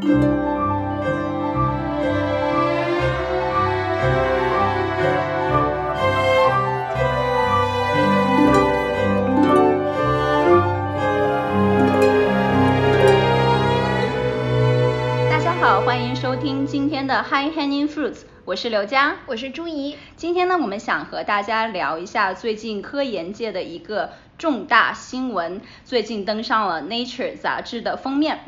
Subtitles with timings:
[0.00, 0.06] 大
[15.38, 19.16] 家好，欢迎收听今天的 High Hanging Fruits，我是刘佳。
[19.26, 19.98] 我是朱怡。
[20.16, 28.40] 今天呢，我们想和大家聊一下最近科研界的一个重大新闻，最近登上了 Nature 杂志的封面，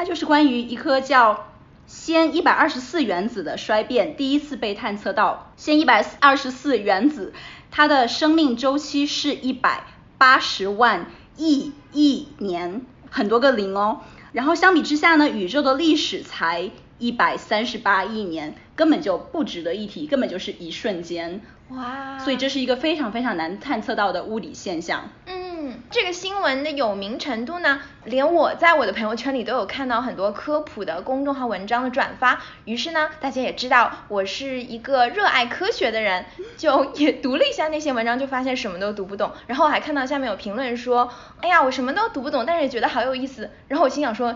[0.00, 1.50] 它就是关于一颗叫
[1.86, 5.52] 氙一百二十四原子的衰变第一次被探测到。
[5.58, 7.34] 氙一百二十四原子，
[7.70, 9.84] 它的生命周期是一百
[10.16, 11.04] 八十万
[11.36, 14.00] 亿亿年，很多个零哦。
[14.32, 21.42] 然后相比之下呢，宇宙的历史才一百三十八亿年，根本就不值得一提，根本就是一瞬间。
[21.68, 25.10] 哇所以这是一个非常非常难探测到的物理现象。
[25.26, 32.40] 嗯，嗯这个新闻的有名程度呢，连我在我的朋友圈里都有看到很多科普的公众号文章的转发。
[32.64, 36.24] 于是呢，大家也知道我是一个热爱科学的人，
[36.56, 39.32] 就也读了一下那些文章，就发现什么都读不懂。
[39.46, 41.12] 然后我还看到下面有评论说，
[41.42, 43.50] 哎呀，我什么都读不懂，但是也觉得好有意思。
[43.68, 44.34] 然后我心想说，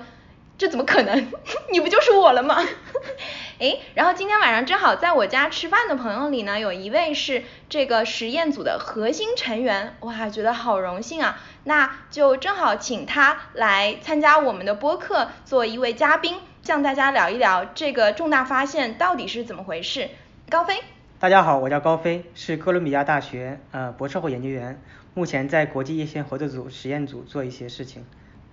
[0.56, 1.32] 这怎么可能？
[1.72, 2.56] 你不就是我了吗？
[3.58, 11.40] 诶，然后今天晚上正好在我家吃饭的朋友里呢，有一位是这个实验组的核心成员，哇，觉得好荣幸啊！
[11.62, 20.08] 那就正好请他来参加我们的播客，做一位嘉宾，向大家聊一聊这个重大发现到底是怎么回事。
[20.50, 20.82] 高飞，
[21.20, 24.82] 大家好，我叫高飞，是哥伦比亚大学呃博士后研究员，
[25.14, 28.04] 目前在国际叶线合作组实验组做一些事情。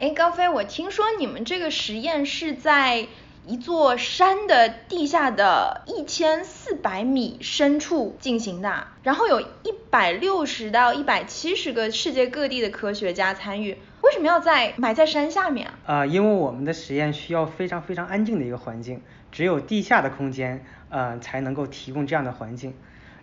[0.01, 3.05] 诶，高飞，我听说你们这个实验是在
[3.45, 15.73] 一座山的地下的一千四百米深处进行的，然后有一百六十到一百七十个世界各地的科学家参与，为什么要在埋在山下面啊？
[15.85, 22.73] 呃，因为我们的实验需要非常非常安静的一个环境，只有地下的空间呃才能够提供这样的环境。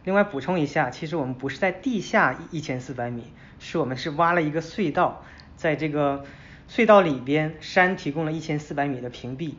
[0.04, 5.24] 另外补充一下，其实我们不是在地下一千四百米，是我们是挖了一个隧道，
[5.56, 6.24] 在这个
[6.68, 9.54] 隧道里边，山提供了一千四百米的屏蔽。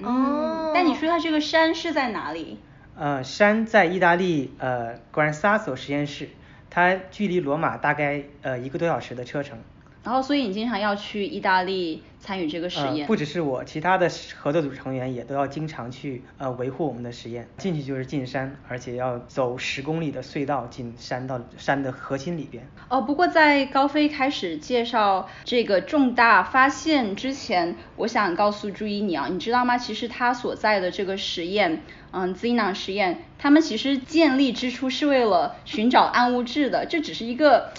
[0.00, 2.58] 哦，但你说它这个山是在哪里？
[2.96, 6.28] 呃，山在意大利呃 Gran Sasso 实验室，
[6.70, 9.58] 它距离罗马大概呃一个多小时的车程。
[10.04, 13.02] 然后，所以你经常要去意大利参与这个实验？
[13.02, 13.06] 呃。
[13.06, 17.46] 不只是我，其他的合作组成员也都要经常去呃维护我们的实验。
[17.58, 22.66] 进去就是进山，而且要走十公里的隧道进山到山的核心里边。
[22.88, 29.78] 哦，不过在高飞开始介绍这个重大发现之前，我想告诉朱一你啊，你知道吗？
[29.78, 31.80] 其实他所在的这个实验，
[32.10, 37.72] 嗯 z e n o n 实验，他们其实建立之初是为了寻找暗物质的，这只是一个。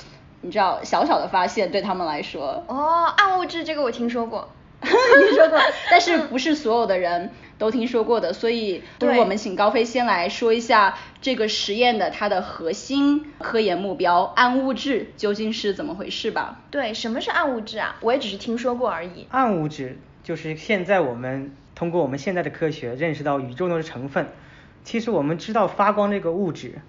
[0.44, 4.50] 你知道小小的发现对他们来说哦，暗物质这个我听说过，
[4.82, 4.92] 听
[5.36, 5.58] 说过，
[5.90, 16.60] 但是不是所有的人都听说过的，所以不如我们请高飞先来说一下这个实验的它的核心科研目标暗物质究竟是怎么回事吧？
[16.70, 17.96] 对，什么是暗物质啊？
[18.02, 19.26] 我也只是听说过而已。
[19.32, 24.28] 暗物质就是现在我们通过我们现在的科学认识到宇宙中的成分，
[24.84, 26.82] 其实我们知道发光这个物质。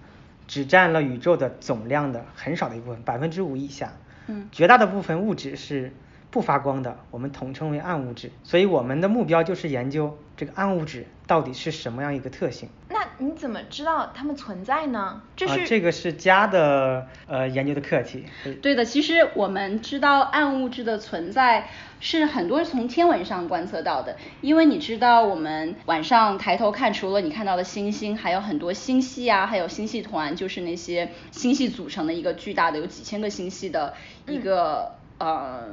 [0.46, 3.92] 只占了宇宙的总量的很少的一部分，百分之五以下。
[4.26, 5.92] 嗯，绝大的部分物质是
[6.30, 8.30] 不发光的，我们统称为暗物质。
[8.42, 12.68] 所以我们的目标就是研究这个暗物质到底是什么样一个特性。
[12.88, 15.22] 那你怎么知道它们存在呢？
[15.36, 18.24] 这是这个是家的呃研究的课题。
[18.62, 21.68] 对的，其实我们知道暗物质的存在
[22.00, 33.94] 是很多从天文上观测到的，因为你知道我们晚上抬头看，除了你看到的星星，还有很多星系啊，还有星系团，就是那些星系组成的一个巨大的有几千个星系的
[34.26, 35.64] 一个呃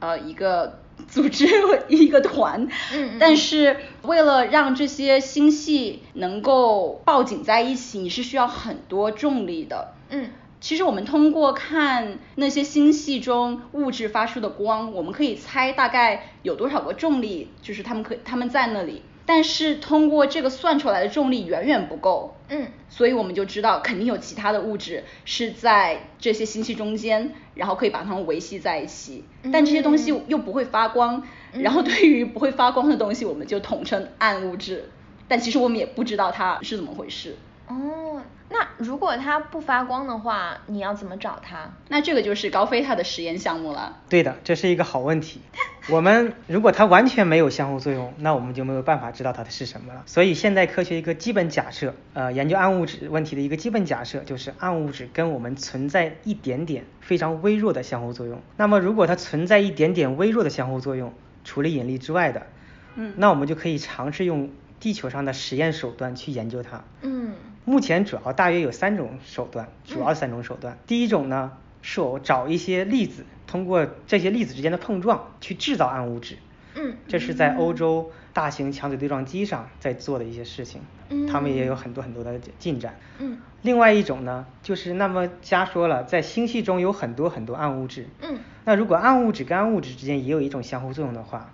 [0.00, 0.80] 呃一个。
[1.08, 1.46] 组织
[1.88, 10.28] 一个团，嗯，但是为了让这些星系能够抱紧在一起，你是需要很多重力的，嗯，
[10.60, 19.00] 其实我们通过看那些星系中物质发出的光，我们可以猜大概有多少个重力，就是他们可他们在那里。
[19.32, 29.24] 但是通过这个算出来的重力远远不够，嗯，所以我们就知道肯定有其他的物质是在这些星系中间，然后可以把它们维系在一起。
[29.52, 31.22] 但这些东西又不会发光，
[31.52, 34.90] 然后对于不会发光的东西，我们就统称暗物质。
[35.28, 37.36] 但其实我们也不知道它是怎么回事。
[37.70, 41.70] 哦，那如果它不发光的话，你要怎么找它？
[41.88, 43.96] 那这个就是高飞他的实验项目了。
[44.08, 45.40] 对的，这是一个好问题。
[45.88, 50.02] 我们如果它完全没有相互作用，那我们就没有办法知道它的是什么了。
[50.06, 58.40] 所以现代科学一个基本假设，呃，研究暗物质问题的一个基本假设就是暗物质跟我们存在一点点非常微弱的相互作用。
[58.56, 61.12] 那么如果它存在一点点微弱的相互作用，
[61.44, 62.46] 除了引力之外的，
[62.96, 64.50] 嗯那我们就可以尝试用
[64.80, 66.84] 地球上的实验手段去研究它。
[67.02, 67.32] 嗯
[67.64, 70.78] 目前主要大约有三种手段，主要三种手段。
[70.86, 71.52] 第一种呢，
[71.82, 76.36] 是我找一些粒子，通过这些粒子之间的碰撞去制造暗物质。
[76.76, 82.98] 嗯这是在欧洲大型强子对撞机上在做的一些事情，嗯他们也有很多很多的进展。
[83.18, 88.06] 嗯另外一种呢，就是那么瞎说了，在星系中有很多很多暗物质。
[88.22, 91.50] 嗯那如果暗物质跟暗物质之间也有一种相互作用的话，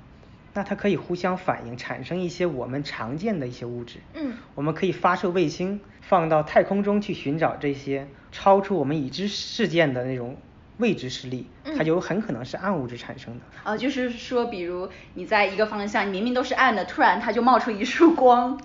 [0.57, 3.99] 那它可以互相反应，产生一些我们常见的一些物质。
[4.15, 10.39] 嗯我们可以发射卫星放到太空中去寻找这些超出我们已知事件的那种
[10.79, 13.45] 未知势力，它就很可能是暗物质产生的。
[13.65, 18.59] 啊，就是说，比如你在一个方向，你明明都是暗的，突然它就冒出一束光，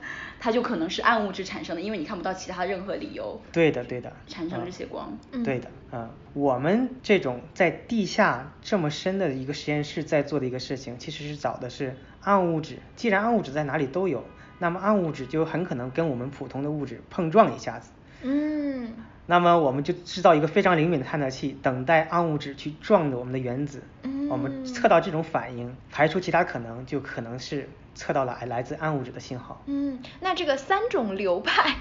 [0.43, 4.11] 它就可能是暗物质产生的，因为你看不到其他任何理由对的，对的。
[4.25, 5.15] 产生嗯这些光。
[5.31, 12.79] 嗯对的，嗯，我们这种在地下这么深的一个实验室在做的一个事情，其实是找的是暗物质。
[12.95, 14.23] 既然暗物质在哪里都有，
[14.57, 17.91] 那么暗物质就很可能跟我们普通的物质碰撞一下子。
[18.23, 18.91] 嗯
[19.31, 23.81] 那么我们就制造一个非常灵敏的探测器，等待暗物质去撞着我们的原子。
[24.29, 29.61] 我们测到这种反应，排除其他可能，就可能是测到了来自暗物质的信号。
[29.67, 31.75] 嗯，那这个三种流派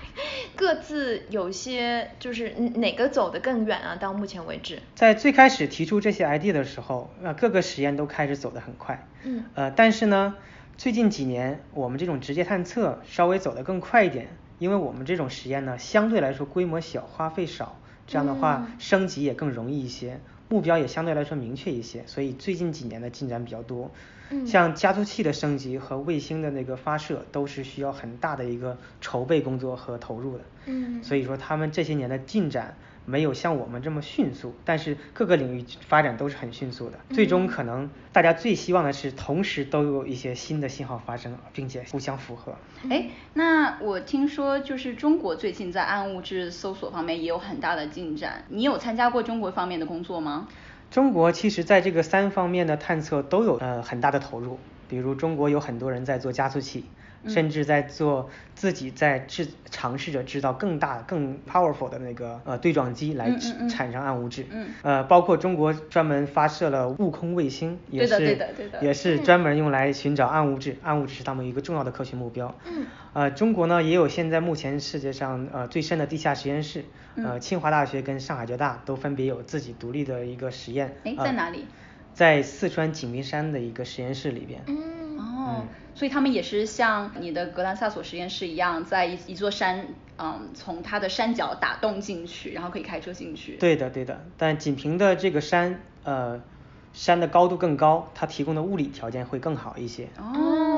[0.54, 3.96] 各自有些就是嗯哪个走得更远啊？
[3.96, 4.78] 到目前为止。
[4.94, 9.04] 在最开始提出这些 idea 的时候，呃，各个实验都开始走得很快。
[9.24, 10.36] 嗯呃，但是呢，
[10.76, 14.28] 最近几年我们这种直接探测稍微走得更快一点，
[14.60, 17.76] 因为我们这种实验呢相对来说规模小，花费少，
[18.06, 23.90] 这样的话嗯升级也更容易一些，目标也相对来说明确一些，所以最近几年的进展比较多。
[24.32, 30.44] 嗯像加速器的升级和卫星的那个发射都是需要很大的一个筹备工作和投入的。
[30.66, 32.76] 嗯所以说他们这些年的进展
[33.10, 37.00] 没有像我们这么迅速，但是各个领域发展都是很迅速的。
[37.10, 42.54] 最终可能大家最希望的是同时都有一些新的信号发生，并且互相符合。
[42.88, 50.46] 哎，那我听说就是中国最近在暗物质搜索方面也有很大的进展，你有参加过中国方面的工作吗？
[50.90, 54.58] 中国其实在这个三方面的探测都有呃很大的投入，
[54.88, 56.84] 比如中国有很多人在做加速器，
[57.28, 63.30] 甚至在做自己在制尝试着制造更大更 powerful 的那个呃对撞机来
[63.68, 64.46] 产生暗物质。
[64.50, 68.38] 嗯呃，包括中国专门发射了悟空卫星，也是
[68.80, 72.54] 也是专门用来寻找暗物质，暗物质是他们一个重要的科学目标。
[72.66, 76.84] 嗯呃，中国呢也有现在目前世界上呃最深的地下实验室，
[77.16, 80.96] 呃，嗯清华大学跟上海交大都分别有自己独立的一个实验。
[81.18, 81.66] 在哪里？
[82.12, 84.60] 在四川井壁山的一个实验室里边。
[84.66, 84.76] 嗯
[85.50, 89.86] 哦，所以他们也是像你的格兰萨索实验室一样，在一一座山，
[90.18, 93.56] 嗯，从它的山脚打洞进去，然后可以开车进去。
[93.56, 94.24] 对的，对的。
[94.36, 96.40] 但仅凭的这个山，呃，
[96.92, 100.08] 山的高度更高，它提供的物理条件会更好一些。
[100.18, 100.69] 哦，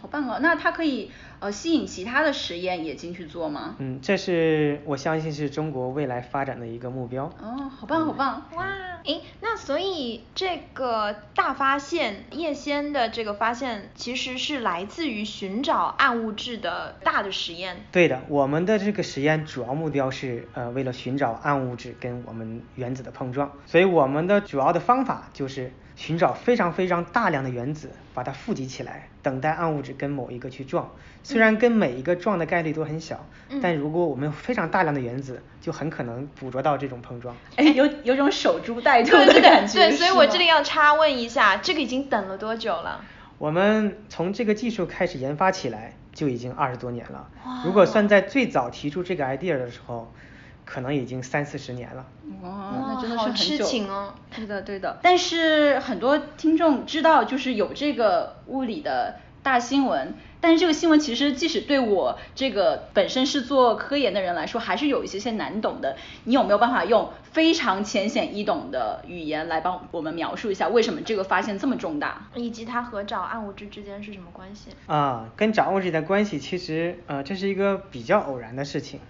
[0.00, 0.38] 好棒哦！
[0.40, 3.76] 那它可以呃吸引其他的实验也进去做吗？
[3.78, 7.24] 嗯，这是我相信是中国未来发展的一个目标。
[7.40, 8.42] 哦，好棒好棒！
[8.54, 8.66] 哇，
[9.04, 17.84] 诶，那所以这个大发现叶先的这个发现，其实是来自于寻找暗物质的大的实验。
[17.92, 30.90] 对的，我们的这个实验主要目标是呃为了寻找暗物质跟我们原子的碰撞，所以我们的主要的方法就是寻找非常非常大量的原子，把它富集起来，等待暗物质跟某一个去撞。
[31.22, 37.36] 虽然跟每一个撞的概率都很小，嗯但如果我们有非常大量的原子，就很可能捕捉到这种碰撞。
[37.56, 39.74] 哎，有有种守株待兔对对的感觉。
[39.74, 43.04] 对，所以我这里要插问一下，这个已经等了多久了？
[43.36, 47.28] 我们从这个技术开始研发起来就已经二十多年了，
[47.62, 50.10] 如果算在最早提出这个 idea 的时候，
[50.70, 52.06] 可能已经三四十年了。
[52.42, 53.42] 哇，那真的是很久。
[53.42, 55.00] 痴情哦对的，对的。
[55.02, 65.96] 但是很多听众知道，就是有这个物理的大新闻，但是这个新闻其实即使对我这个本身是做科研的人来说，还是有一些些难懂的。
[66.22, 72.28] 你有没有办法用非常浅显易懂的语言来帮我们描述一下，为什么这个发现这么重大？
[72.36, 74.70] 以及它和找暗物质之间是什么关系？
[74.86, 79.00] 啊，跟掌握这的关系，其实呃这是一个比较偶然的事情，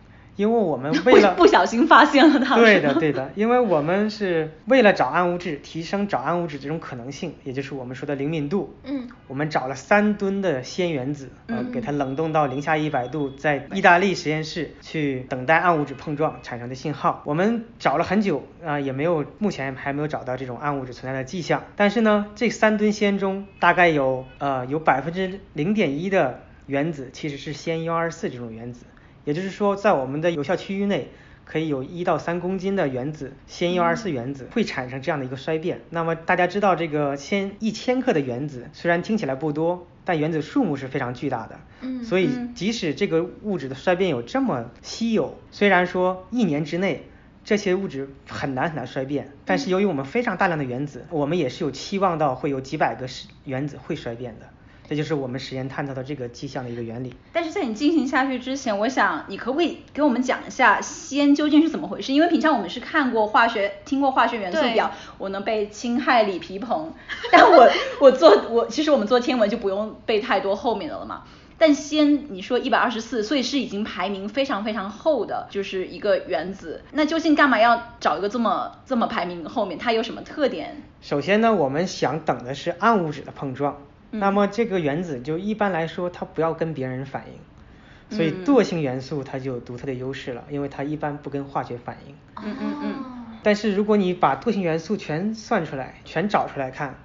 [0.40, 2.56] 因为我们为了不小心发现了它。
[2.56, 8.74] 对的对的，因为我们是为了找暗物质，提升找暗物质这种可能性，也就是我们说的灵敏度。
[8.84, 17.22] 嗯我们找了三吨的氙原子，呃，嗯给它冷冻到零下一百度，在意大利实验室去等待暗物质碰撞产生的信号。
[17.26, 21.62] 我们找了很久啊、也没有，目前还没有找到这种暗物质存在的迹象。
[21.76, 28.84] 但是呢，这三吨氙中大概有呃有百分之零点一的原子其实是氙幺二四这种原子，
[29.30, 31.08] 也就是说，在我们的有效区域内。
[31.46, 35.80] 可以有一到三公斤的原子，铅一二四原子会产生这样的一个衰变。
[35.90, 41.58] 那么大家知道这个铅一千克的原子虽然听起来不多，但原子数目是非常巨大的。
[41.80, 47.08] 嗯所以即使这个物质的衰变有这么稀有，虽然说一年之内
[47.42, 54.46] 这些物质很难很难衰变，但是由于我们非常大量的原子，我们也是有期望到会有几百个是原子会衰变的。
[54.90, 57.14] 这就是我们实验探讨的这个迹象的一个原理。
[57.32, 62.12] 但是在你进行下去之前，我想你可不可以给我们讲一下氙究竟是怎么回事？
[62.12, 66.86] 因为平常我们是看过化学、听过化学元素表，我能背氢氦锂铍硼，
[67.30, 67.70] 但我
[68.00, 71.22] 我做我其实我们做天文就不用背太多后面的了嘛。
[71.56, 76.82] 但氙，你说一百二十四，所以是已经排名非常非常后的，就是一个原子。
[76.90, 79.78] 那究竟干嘛要找一个这么这么排名后面？
[79.78, 80.82] 它有什么特点？
[81.00, 92.14] 首先呢，我们想等的是暗物质的碰撞，嗯那么这个原子就一般来说它不要跟别人反应，所以嗯惰性元素它就有独特的优势了，因为它一般不跟化学反应。
[92.44, 92.92] 嗯嗯嗯。
[92.92, 96.98] 哦但是如果你把惰性元素全算出来，全找出来看，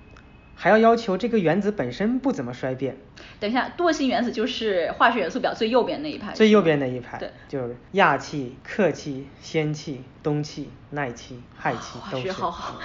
[0.54, 2.98] 还要要求这个原子本身不怎么衰变，
[3.40, 6.34] 等一下，惰性原子就是化学元素表最右边那一排。
[6.34, 7.30] 最右边那一排对。
[7.48, 12.24] 就是氩气、氪气、氙气、氡气、氖气、氦气都是。
[12.24, 12.82] 学好好。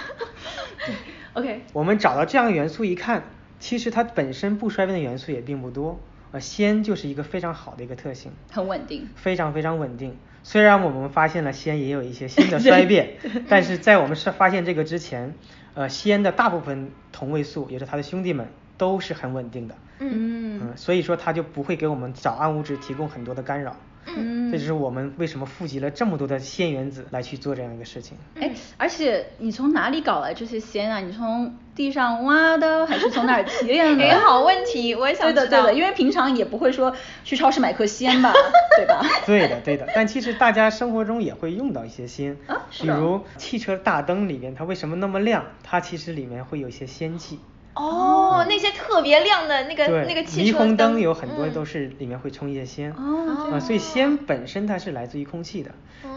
[1.35, 1.63] OK。
[1.73, 3.23] 我们找到这样的元素一看，
[3.61, 5.99] 其实它本身不衰变的元素也并不多，
[6.31, 9.07] 呃，氙就是一个非常好的一个特性，很稳定。
[9.15, 10.17] 非常非常稳定。
[10.43, 15.35] 虽然我们发现了氙也有一些新的 衰变，但是在我们是发现这个之前，
[15.75, 19.75] 呃，氙的大部分同位素，也是它的兄弟们，都是很稳定的。
[19.99, 23.77] 嗯嗯，所以说它就不会给我们找暗物质提供很多的干扰。
[24.05, 28.17] 嗯这就是我们为什么富集了这么多的氙原子来去做这样一个事情。
[28.39, 30.99] 哎，而且你从哪里搞来这些氙啊？
[30.99, 34.03] 你从地上挖的，还是从哪儿提炼的？
[34.03, 36.93] 哎好问题我也想对的，知道对的，因为平常也不会说
[37.23, 38.33] 去超市买颗氙吧，
[38.75, 39.01] 对吧？
[39.25, 39.87] 对的，对的。
[39.95, 45.45] 但其实大家生活中也会用到一些氙，啊比如汽车大灯里面它为什么那么亮？
[45.63, 47.39] 它其实里面会有一些氙气。
[47.73, 52.91] 哦，那些特别亮的那个，那个汽车霓虹灯灯有很多嗯都是里面会充一些氙。
[52.91, 55.71] 哦啊，所以氙本身它是来自于空气的，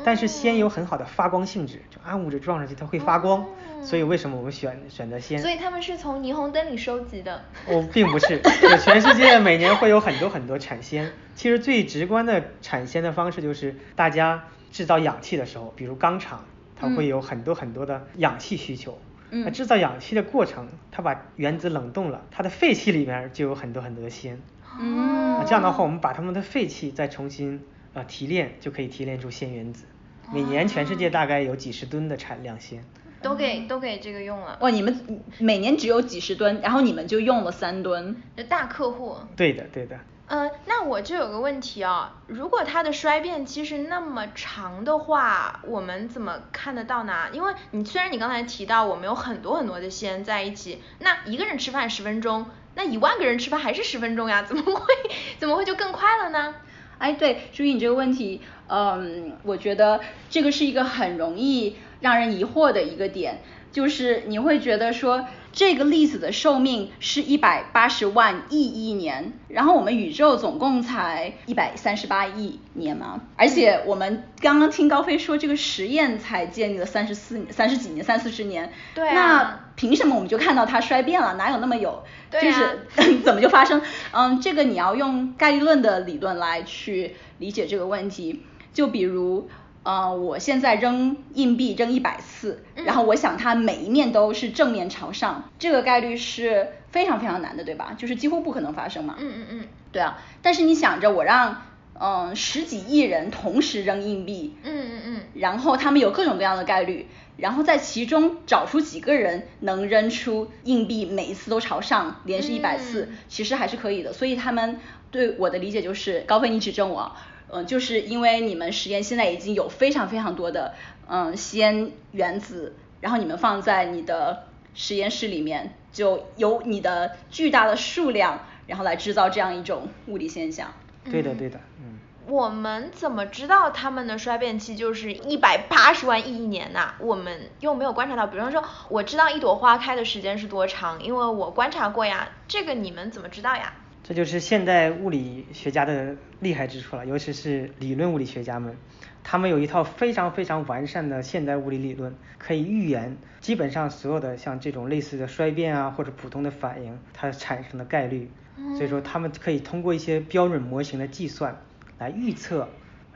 [0.05, 3.47] 但是氙有很好的发光性质，就暗物质撞上去它会发光，
[3.83, 5.39] 所以为什么我们选选择氙？
[5.41, 7.45] 所以他们是从霓虹灯里收集的。
[7.67, 8.41] 哦，并不是，
[8.83, 11.11] 全世界每年会有很多很多产氙。
[11.35, 16.45] 其实最直观的产氙的方式就是大家制造氧气的时候，比如钢厂，
[16.79, 18.99] 它会有很多很多的氧气需求。
[19.14, 24.39] 那嗯制造氧气的过程，它把原子冷冻了，它的废气里面就有很多很多的氙。
[24.79, 27.61] 嗯那这样的话，我们把它们的废气再重新
[27.95, 29.85] 呃提炼，就可以提炼出氙原子。
[30.33, 32.81] 每年全世界大概有几十吨的产量氙。
[33.23, 38.15] 都给都给这个用了，哇，你们每年只有几十吨，然后你们就用了三吨。
[38.37, 39.17] 这大客户。
[39.35, 39.99] 对的，对的。
[40.27, 47.27] 嗯，那我就有个问题啊，如果它的衰变期是那么长的话，我们怎么看得到呢？
[47.33, 54.95] 因为你虽然你刚才提到我们有很多很多的先在一起，那一个人吃饭十分钟，那一万个人吃饭还是十分钟呀，怎么会
[55.39, 56.55] 怎么会就更快了呢？
[56.97, 60.01] 哎，对，注意你这个问题，嗯，我觉得
[60.31, 81.35] 这个是一个很容易让人疑惑的一个点，就是你会觉得说这个粒子的寿命是一百八十万亿亿年，然后我们宇宙总共才一百三十八亿年嘛，而且我们刚刚听高飞说这个实验才建立了三十四三十几年三四十年，对啊那凭什么我们就看到它衰变了？
[81.35, 82.03] 哪有那么有？
[82.33, 83.81] 对啊就是 怎么就发生？
[84.11, 88.43] 嗯，这个你要用概率论的理论来去理解这个问题。
[88.73, 89.49] 就比如，
[89.85, 97.95] 呃，我现在扔硬币扔一百次，嗯然后我想它每一面都是正面朝上，这个概率是非常非常难的，对吧？
[97.97, 99.15] 就是几乎不可能发生嘛。
[99.19, 101.63] 嗯嗯嗯对啊，但是你想着我让
[102.01, 114.13] 嗯十几亿人同时扔硬币，嗯嗯嗯然后他们有各种各样的概率，然后在其中找出几个人能扔出硬币，每一次都朝上，连续一百次，嗯其实还是可以的。
[114.15, 117.17] 所以他们对我的理解就是，高飞你指正我啊，
[117.55, 120.75] 嗯、就是因为你们实验现在已经有非常非常多的
[121.09, 130.73] 嗯氙原子，然后你们放在你的实验室里面，就有你的巨大的数量，然后来制造这样一种物理现象。
[131.11, 131.99] 对的，对的，嗯。
[132.27, 142.31] 我们怎么知道他们的衰变期就是一百八十万亿年呐、我们又没有观察到，比方说我知道一朵花开的时间是多长，因为我观察过呀。
[142.49, 143.75] 这个你们怎么知道呀？
[144.07, 148.77] 这就是现代物理学家的厉害之处了，尤其是理论物理学家们，
[149.23, 158.31] 他们有一套非常非常完善的现代物理理论，可以预言基本上所有的像这种类似的衰变啊，或者普通的反应它产生的概率。
[158.77, 161.63] 所以说，他们可以通过一些标准模型的计算
[161.99, 162.69] 来预测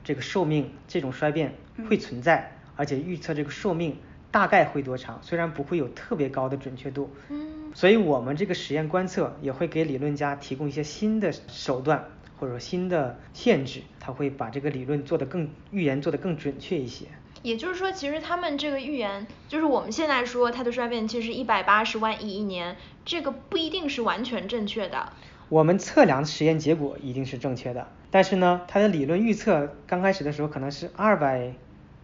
[0.03, 1.53] 这个寿命这种衰变
[1.87, 3.99] 会存在，而且预测这个寿命
[4.31, 7.11] 大概会多长，虽然不会有特别高的准确度。
[7.29, 7.73] 嗯。
[7.75, 12.05] 所以我们这个实验观测也会给理论家提供一些新的手段，
[12.39, 17.07] 或者说新的限制，他会把这个理论做得更预言做得更准确一些。
[17.43, 25.13] 也就是说，其实他们这个预言，就是我们现在说它的衰变期是一百八十万亿一年，这个不一定是完全正确的。
[25.49, 31.53] 我们测量实验结果一定是正确的，但是呢，它的理论预测刚开始的时候可能是二百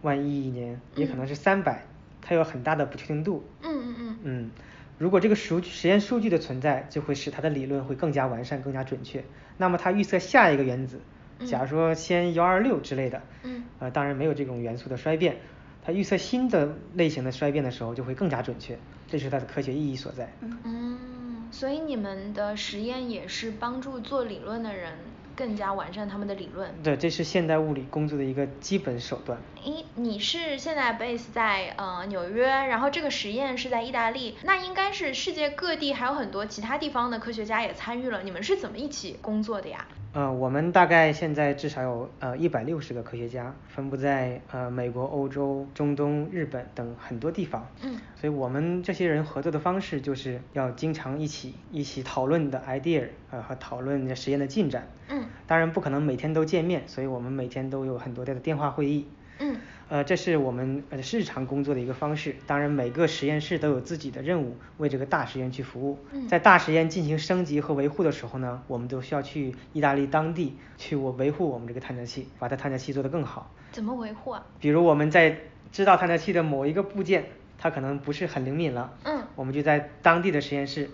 [0.02, 1.84] 万亿一年，也可能是三百，
[2.24, 3.44] 它有很大的不确定度。
[3.62, 4.18] 嗯嗯嗯。
[4.24, 4.50] 嗯，
[4.98, 9.22] 如果这个数实验数据的存在，就会使它的理论会更加完善、更加准确。
[9.58, 11.00] 那么它预测下一个原子。
[11.44, 15.36] 假如说先幺二六之类的，嗯，呃，当然没有这种元素的衰变，
[15.84, 18.78] 它预测新的类型的衰变的时候就会更加准确，
[19.08, 20.32] 这是它的科学意义所在。
[20.64, 24.92] 嗯，所以你们的实验也是帮助做理论的人。
[25.36, 26.70] 更加完善他们的理论。
[26.82, 29.38] 对，这是现代物理工作的一个基本手段。
[29.62, 39.86] 一，你是现在 base 在呃纽约，然后这个实验是在意大利，那应该是世界各地还有很多其他地方的科学家也参与了，你们是怎么一起工作的呀？
[40.14, 47.66] 呃，我们大概现在至少有呃一百六十个科学家，分布在呃美国、欧洲、中东、日本等很多地方。
[47.82, 47.98] 嗯。
[48.14, 54.86] 所以我们这些人合作的方式就是要经常一起一起讨论的 idea，呃和讨论实验的进展。
[55.08, 55.24] 嗯。
[55.48, 59.08] 当然不可能每天都见面，所以我们每天都有很多的电话会议。
[59.40, 59.56] 嗯。
[59.88, 62.36] 呃，这是我们呃日常工作的一个方式。
[62.46, 65.98] 当然，每个实验室都有自己的任务，为这个大实验去服务。
[66.26, 73.50] 在大实验进行升级和维护的时候呢，我们都需要去意大利当地去我维护我们这个探测器，把它探测器做得更好。
[73.72, 74.44] 怎么维护啊？
[74.58, 75.38] 比如我们在
[75.70, 77.26] 知道探测器的某一个部件，
[77.58, 78.92] 它可能不是很灵敏了。
[79.04, 79.22] 嗯。
[79.36, 80.88] 我们就在当地的实验室，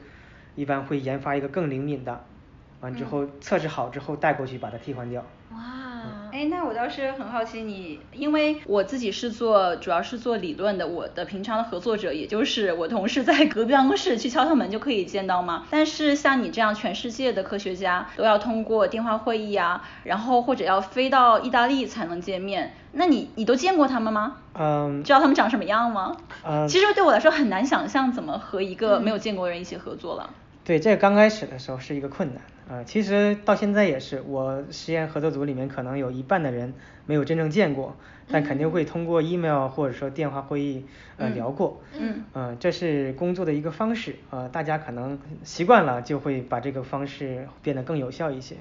[0.56, 2.24] 一般会研发一个更灵敏的，
[2.80, 5.24] 完之后测试好之后带过去把它替换掉。
[5.52, 5.89] 哇。
[6.32, 15.66] 哎，那我倒是很好奇你，因为我自己是做，主要是做理论的，我的平常的合作者也就是我同事在隔壁办公室去敲敲门就可以见到吗？
[15.70, 24.36] 但是像你这样全世界的科学家都要通过电话会议啊，然后或者要飞到意大利才能见面，那你你都见过他们吗？
[24.54, 25.02] 嗯。
[25.02, 26.16] 知道他们长什么样吗？
[26.44, 26.68] 嗯。
[26.68, 30.30] 其实对我来说很难想象怎么和一个没有见过的人一起合作了。
[30.64, 32.42] 对，这刚开始的时候是一个困难。
[32.68, 36.72] 呃，其实到现在也是，我实验合作组里面可能有一半的人
[37.06, 37.96] 没有真正见过，
[38.30, 41.82] 但肯定会通过 email 或者说电话会议呃聊过。
[41.98, 42.24] 嗯。
[42.32, 48.54] 呃，这是工作的一个方式，呃，大家可能习惯了就会把这个方式变得更有效一些。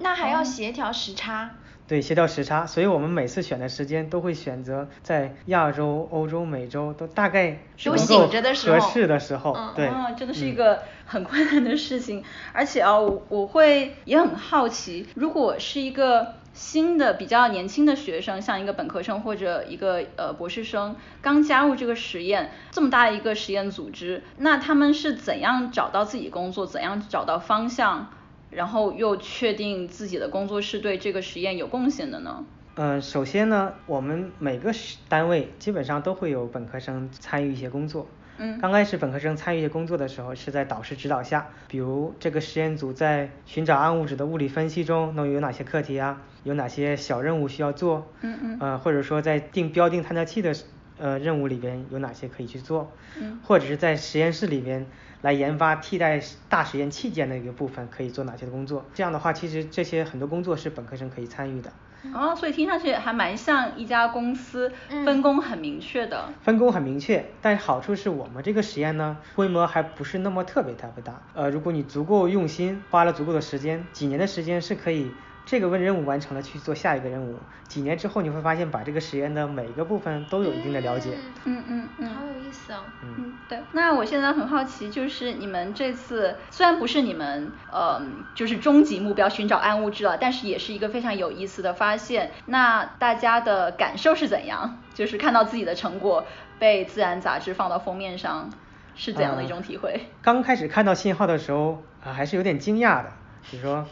[0.00, 1.52] 那还要协调时差。
[1.88, 9.56] 对，协调时差，所以我们每次选的时间都会选择在亚洲、欧洲、美洲都大概都醒着的时候合适的时候。
[9.76, 9.86] 对。
[9.86, 28.10] 啊，真的是一个很困难的事情，而且啊，我我会也很好奇，如果是一个新的比较年轻的学生，像一个本科生或者一个呃博士生，刚加入这个实验这么大一个实验组织，那他们是怎样找到自己工作，怎样找到方向？
[28.50, 32.44] 然后又确定自己的工作是对这个实验有贡献的呢？
[32.78, 34.70] 嗯，首先呢，我们每个
[35.08, 38.06] 单位基本上都会有本科生参与一些工作。
[38.36, 38.58] 嗯。
[38.60, 46.20] 刚开始本科生参与一些工作的时候，是在导师指导下，比如这个实验组在寻找暗物质的物理分析中能有哪些课题啊？
[46.44, 48.06] 有哪些小任务需要做？
[48.20, 48.58] 嗯嗯。
[48.60, 50.54] 呃，或者说在定标定探测器的
[50.98, 52.92] 呃任务里边有哪些可以去做？
[53.18, 53.40] 嗯。
[53.42, 54.86] 或者是在实验室里边。
[55.22, 58.84] 来研发替代大实验器件的一个部分可以做哪些的工作？
[58.94, 61.72] 这样的话，其实这些很多工作是本科生可以参与的。
[62.14, 66.28] 哦，所以听上去还蛮像一家公司分工很明确的。
[66.42, 71.20] 分工很明确，但好处是我们这个实验呢，规模还不是那么特别特别大。
[71.34, 75.10] 呃，如果你足够用心，花了足够的时间，几年的时间是可以。
[75.46, 77.38] 这个问任务完成了，去做下一个任务。
[77.68, 81.16] 几年之后你会发现，把这个实验的每一个部分都有一定的了解。
[81.44, 82.80] 嗯嗯嗯，好有意思哦。
[83.02, 83.60] 嗯，对。
[83.70, 88.02] 那我现在很好奇，就是你们这次虽然不是你们呃
[88.34, 92.32] 就是终极目标寻找暗物质了，但是也是一个非常有意思的发现。
[92.46, 94.78] 那大家的感受是怎样？
[94.94, 96.26] 就是看到自己的成果
[96.58, 98.50] 被《自然》杂志放到封面上，
[98.96, 100.08] 是怎样的一种体会？
[100.22, 103.12] 刚开始看到信号的时候啊，还是有点惊讶的。
[103.52, 103.86] 就是说，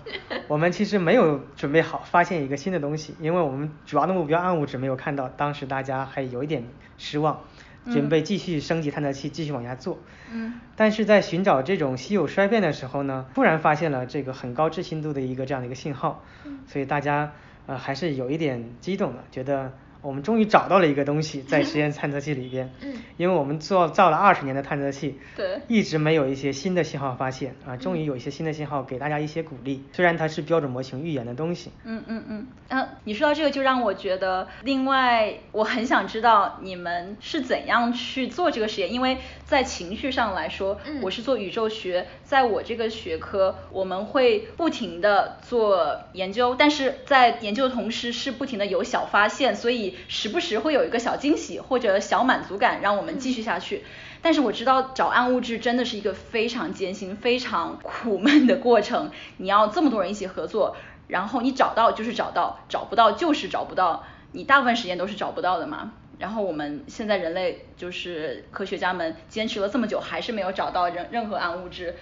[0.48, 6.64] 我们其实没有准备好发现一个新的东西，因为我们主要的目标暗物质没有看到，当时大家还有一点
[6.98, 7.40] 失望，
[7.86, 9.98] 准备继续升级探测器，继续往下做。
[10.32, 10.54] 嗯。
[10.74, 16.24] 但是在寻找这种稀有衰变的时候呢，突然发现了这个很高置信度的一个这样的一个信号，
[16.66, 17.32] 所以大家
[17.66, 19.72] 呃还是有一点激动的，觉得
[20.04, 22.70] 我们终于找到了一个东西在实验探测器里边。
[22.82, 22.94] 嗯。
[23.16, 29.84] 因为我们做造了二十年的探测器，对，一直没有一些新的信号发现啊，终于有一些新的信号给大家一些鼓励。
[29.92, 31.70] 虽然它是标准模型预言的东西。
[31.84, 32.46] 嗯嗯嗯。
[32.68, 53.82] 嗯，你说到这个就让我觉得，另外我很想知道你们是怎样去做这个实验，因为在情绪上来说，我是做宇宙学，在我这个学科，我们会不停的做研究，但是在研究的同时是不停的有小发现，所以时不时会有一个小惊喜或者小满足感，让我们继续下去。
[54.22, 60.76] 但是我知道找暗物质真的是一个非常艰辛、非常苦闷的过程，你要这么多人一起合作，
[61.08, 65.92] 然后你找到就是找到，找不到就是找不到，你大部分时间都是找不到的嘛。
[66.18, 71.96] 然后我们现在人类就是科学家们坚持了这么久，还是没有找到任任何暗物质，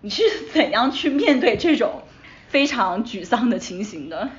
[0.00, 2.02] 你是怎样去面对这种
[2.48, 4.30] 非常沮丧的情形的？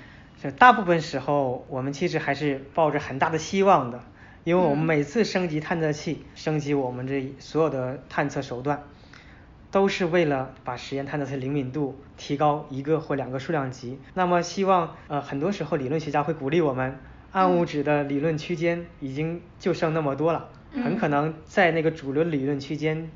[0.41, 4.01] 就大部分时候，我们其实还是抱着很大的希望的。
[4.43, 8.83] 因为我们每次升级探测器，升级我们这所有的探测手段，
[9.71, 13.99] 都是为了把实验探测器灵敏度提高一个或两个数量级。
[14.13, 16.97] 那么希望呃很多时候理论学家会鼓励我们，
[17.33, 23.09] 暗物质的理论区间已经就剩那么多了，很可能在那个主流理论区间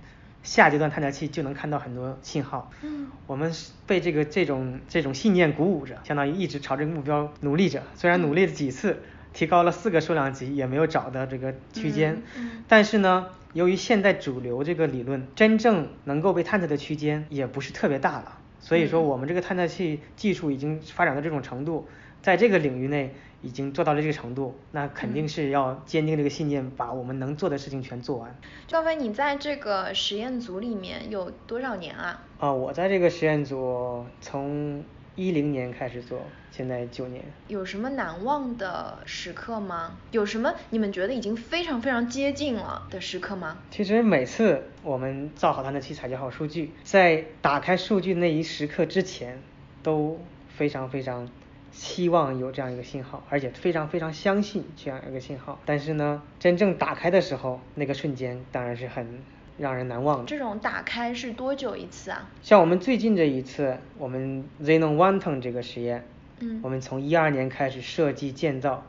[0.43, 2.71] 下阶段探测器就能看到很多信号。
[2.84, 3.51] 嗯我们
[3.88, 7.84] 被这个这种这种信念鼓舞着，相当于一直朝这个目标努力着。
[7.95, 9.01] 虽然努力了几次。
[9.34, 12.21] 提高了四个数量级，也没有找到这个区间。
[12.36, 21.88] 嗯但是呢，由于现在主流这个理论真正能够被探测的区间也不是特别大了，所以说我们这个探测器技术已经发展到这种程度，
[22.21, 28.36] 在这个领域内已经做到了这个程度，那肯定是要坚定这个信念，把我们能做的事情全做完。
[28.67, 32.23] 赵飞，你在这个实验组里面有多少年啊？
[32.39, 34.84] 啊，我在这个实验组从
[35.15, 36.21] 一零年开始做。
[36.51, 39.93] 现在九年，有什么难忘的时刻吗？
[40.12, 43.58] 有什么你们觉得已经非常非常接近了的时刻吗？
[43.71, 49.41] 其实每次我们造好探测器、采集好数据，在打开数据那一时刻之前，
[49.82, 51.30] 都非常非常
[51.71, 55.60] 希望有这样一个信号，而且非常非常相信这样一个信号。
[55.65, 59.19] 但是呢，真正打开的时候，那个瞬间当然是很
[59.57, 60.25] 让人难忘的。
[60.25, 62.29] 这种打开是多久一次啊？
[62.41, 66.05] 像我们最近这一次，我们 Xenon One Ton 这个实验。
[66.43, 68.84] 嗯我们从一二年开始设计建造，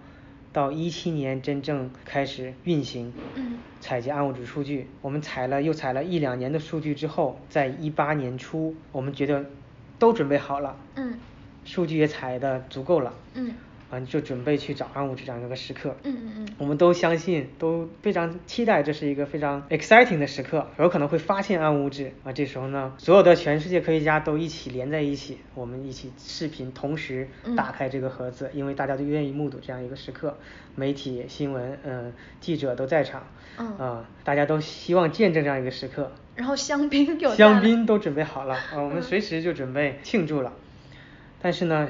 [0.54, 4.88] 到一七年真正开始运行，嗯采集暗物质数据。
[5.02, 9.44] 我们采了又采了一两年的数据之后，在一八年初，我们觉得
[9.98, 10.76] 都准备好了，
[11.64, 13.14] 数据也采的足够了。
[13.34, 13.54] 嗯，
[13.90, 15.94] 啊就准备去找暗物质这样一个时刻。
[16.02, 16.48] 嗯嗯嗯。
[16.58, 22.12] 我们都相信，都非常期待，这是一个非常 exciting 的时刻，有可能会发现暗物质。
[22.24, 30.38] 啊，这时候呢，所有的全世界科学家都一起连在一起，我们一起视频，同时打开这个盒子，因为大家都愿意目睹这样一个时刻。
[30.74, 33.26] 媒体、新闻，嗯，记者都在场。
[33.58, 33.76] 嗯。
[33.76, 36.12] 啊，大家都希望见证这样一个时刻。
[36.34, 37.34] 然后香槟有。
[37.34, 40.52] 香槟都准备好了，啊，我们随时就准备庆祝了。
[41.42, 41.88] 但是呢。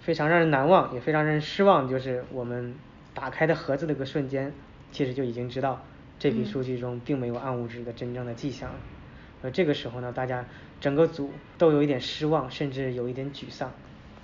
[0.00, 2.74] 非常让人难忘，也非常让人失望，就是我们
[3.12, 4.54] 打开的盒子那个瞬间，
[4.90, 5.84] 其实就已经知道
[6.18, 8.70] 这批数据中并没有暗物质的真正的迹象。
[9.42, 10.46] 而这个时候呢，大家
[10.80, 13.70] 整个组都有一点失望，甚至有一点沮丧。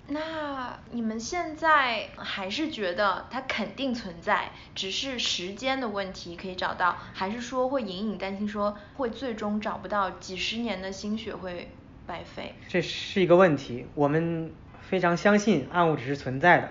[0.08, 11.68] 那你们现在还是觉得它肯定存在，只是时间的问题可以找到，还是说会隐隐担心说会最终找不到，几十年的心血会
[12.06, 12.54] 白费？
[12.68, 14.50] 这是一个问题，我们。
[14.86, 16.68] 非常相信暗物质是存在的，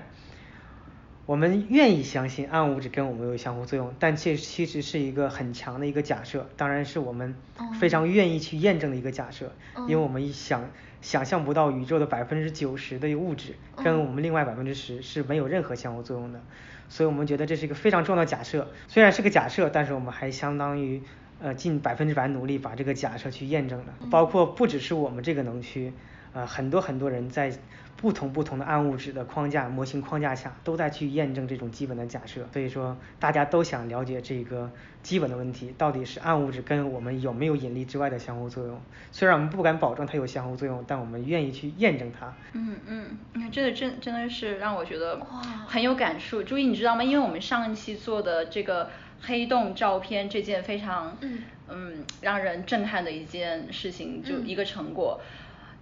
[1.26, 7.34] 我们愿意相信暗物质跟我们有相互作用，但这其实是一个很强的一个假设，当然是我们
[7.80, 9.52] 非常愿意去验证的一个假设，
[9.88, 10.69] 因为我们想
[11.02, 16.39] 想象不到宇宙的百分之九十的物质跟我们另外百分之十是没有任何相互作用的，
[16.89, 21.02] 所以我们觉得这是一个非常重要的假设，虽然是个假设，但是我们还相当于
[21.44, 25.94] 呃尽百分之百努力把这个假设去验证的，包括不只是我们这个能区，
[26.34, 27.52] 呃很多很多人在。
[27.96, 32.46] 不同不同的暗物质的框架模型框架下，都在去验证这种基本的假设。
[32.52, 34.70] 所以说，大家都想了解这个
[35.02, 38.82] 基本的问题，到底是暗物质跟我们有没有引力之外的相互作用。
[39.14, 42.34] 虽然我们不敢保证它有相互作用，但我们愿意去验证它。
[42.52, 46.44] 嗯嗯，你看这个真真的是让我觉得哇很有感触。
[46.44, 47.04] 注意你知道吗？
[47.04, 48.90] 因为我们上一期做的这个
[49.26, 51.44] 黑洞照片这件非常嗯。
[52.22, 55.20] 让人震撼的一件事情，就一个成果。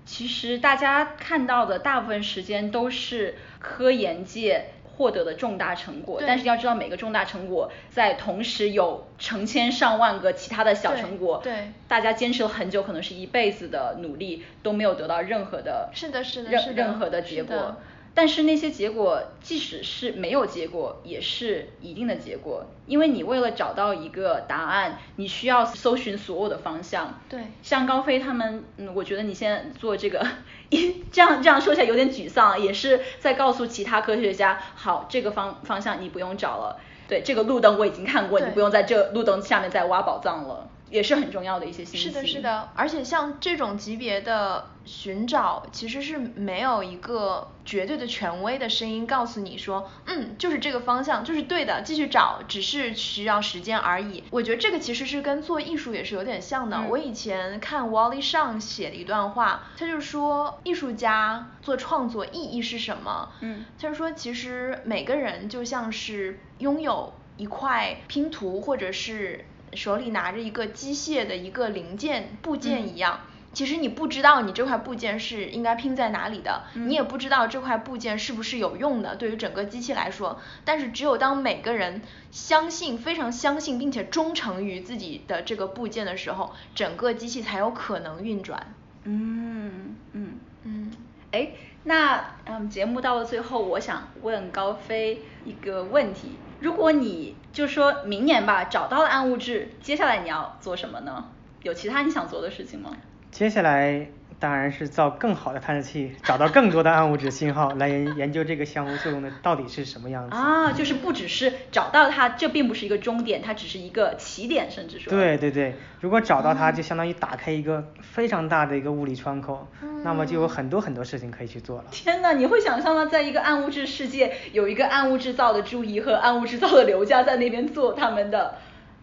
[0.05, 17.75] 其实大家看到的大部分时间都是科研界获得的重大成果，但是要知道每个重大成果在同时有成千上万个其他的小成果，对，大家坚持了很久，可能是一辈子的努力都没有得到任何的，是的，是的，任任何的结果。
[18.13, 27.19] 但是那些结果，即使是没有结果，也是一定的结果，因为你为了找到一个答案，你需要搜寻所有的方向。
[27.29, 27.39] 对。
[27.63, 30.27] 像高飞他们，嗯，我觉得你现在做这个，
[31.11, 40.67] 这样这样说起来有点沮丧，也是在告诉其他科学家，好，这个方方向你不用找了，对，这个路灯我已经看过，你不用在这路灯下面再挖宝藏了。
[40.91, 42.09] 也是很重要的一些信息。
[42.09, 54.23] 是的，是的，而且像这种级别的寻找，其实是没有一个绝对的权威的声音告诉你说，嗯，就是这个方向，就是对的，继续找，只是需要时间而已。
[54.31, 56.81] 我觉得这个其实是跟做艺术也是有点像的。
[56.89, 63.31] 我以前看 Wally Shawn 写的一段话，他就说艺术家做创作意义是什么？
[63.39, 69.45] 嗯，他就说其实每个人就像是拥有一块拼图，或者是。
[69.73, 73.21] 手里拿着一个机械的一个零件部件一样，
[73.53, 80.39] 其实你不知道你这块部件是应该拼在哪里的，你也不知道这块部件是不是有用的，对于整个机器来说。
[80.63, 88.73] 但是只有当每个人相信、非常相信并且忠诚于自己的这个部件的时候，整个机器才有可能运转。
[89.03, 90.91] 嗯嗯嗯。
[91.31, 91.51] 哎，
[91.85, 96.37] 那嗯，节目到了最后，我想问高飞一个问题。
[96.61, 101.25] 如果你就说明年吧找到了暗物质，接下来你要做什么呢？
[101.63, 102.95] 有其他你想做的事情吗？
[103.31, 104.07] 接下来。
[104.41, 110.35] 当然是造更好的探测器，找到更多的暗物质信号，来研研究这个相互作用的到底是什么样子。
[110.35, 115.11] 啊，就是不只是找到它，这并不是一个终点，它只是一个起点，甚至说。
[115.11, 119.67] 对对对，如果找到它，就相当于打开一个非常大的一个物理窗口，
[120.03, 121.83] 那么就有很多很多事情可以去做了。
[121.91, 128.55] 天呐，你会想象到在一个暗物质世界，有一个暗物质造的朱怡和暗物质造的刘佳在那边做他们的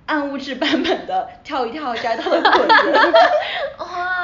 [0.07, 3.12] 暗物质版本的跳一跳摘到的果子。
[3.79, 4.17] 哇。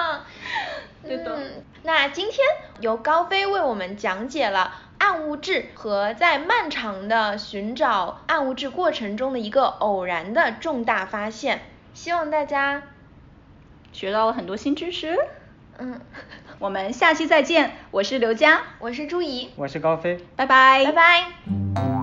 [1.06, 2.38] 嗯，那今天
[2.80, 11.60] 由高飞为我们讲解了暗物质和在漫长的寻找暗物质过程中的一个偶然的重大发现，
[11.92, 12.82] 希望大家
[13.92, 15.18] 学到了很多新知识。
[15.78, 16.00] 嗯，
[16.58, 21.93] 我们下期再见，我是刘佳，我是朱怡，我是高飞，拜拜，拜拜。